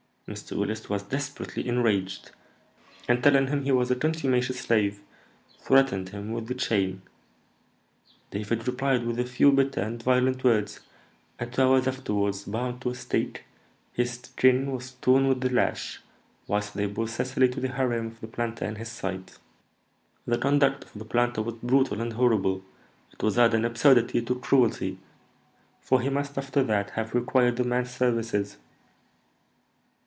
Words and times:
Mr. 0.27 0.57
Willis 0.57 0.87
was 0.89 1.03
desperately 1.03 1.67
enraged, 1.67 2.31
and, 3.09 3.21
telling 3.21 3.47
him 3.47 3.63
he 3.65 3.71
was 3.73 3.91
a 3.91 3.95
contumacious 3.97 4.61
slave, 4.61 5.01
threatened 5.59 6.07
him 6.09 6.31
with 6.31 6.47
the 6.47 6.55
chain. 6.55 7.01
David 8.29 8.65
replied 8.65 9.05
with 9.05 9.19
a 9.19 9.25
few 9.25 9.51
bitter 9.51 9.81
and 9.81 10.01
violent 10.01 10.41
words; 10.41 10.79
and, 11.37 11.51
two 11.51 11.61
hours 11.63 11.85
afterwards, 11.85 12.45
bound 12.45 12.79
to 12.81 12.91
a 12.91 12.95
stake, 12.95 13.43
his 13.91 14.13
skin 14.13 14.71
was 14.71 14.91
torn 15.01 15.27
with 15.27 15.41
the 15.41 15.49
lash, 15.49 15.99
whilst 16.47 16.75
they 16.75 16.85
bore 16.85 17.09
Cecily 17.09 17.49
to 17.49 17.59
the 17.59 17.67
harem 17.73 18.07
of 18.07 18.21
the 18.21 18.27
planter 18.27 18.63
in 18.63 18.75
his 18.75 18.87
sight." 18.89 19.37
"The 20.25 20.37
conduct 20.37 20.85
of 20.85 20.93
the 20.93 21.03
planter 21.03 21.41
was 21.41 21.55
brutal 21.55 21.99
and 21.99 22.13
horrible; 22.13 22.63
it 23.11 23.21
was 23.21 23.37
adding 23.37 23.65
absurdity 23.65 24.21
to 24.21 24.35
cruelty, 24.39 24.97
for 25.81 25.99
he 25.99 26.07
must 26.07 26.37
after 26.37 26.63
that 26.63 26.91
have 26.91 27.13
required 27.13 27.57
the 27.57 27.65
man's 27.65 27.91
services." 27.91 28.55